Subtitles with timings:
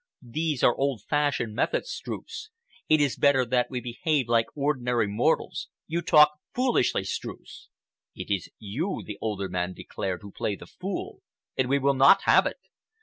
[0.23, 2.49] These are old fashioned methods, Streuss.
[2.89, 5.67] It is better that we behave like ordinary mortals.
[5.85, 7.67] You talk foolishly, Streuss!"
[8.15, 11.21] "It is you," the older man declared, "who play the fool,
[11.55, 12.57] and we will not have it!